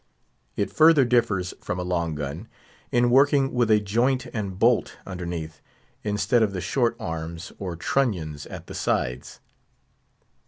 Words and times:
It 0.55 0.73
further 0.73 1.05
differs 1.05 1.53
from 1.61 1.77
a 1.77 1.83
long 1.83 2.15
gun, 2.15 2.47
in 2.91 3.11
working 3.11 3.53
with 3.53 3.69
a 3.69 3.79
joint 3.79 4.25
and 4.33 4.57
bolt 4.57 4.97
underneath, 5.05 5.61
instead 6.03 6.41
of 6.41 6.53
the 6.53 6.59
short 6.59 6.95
arms 6.99 7.51
or 7.59 7.75
trunnions 7.75 8.47
at 8.47 8.65
the 8.65 8.73
sides. 8.73 9.41